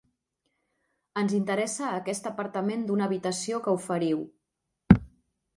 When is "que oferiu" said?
3.69-4.25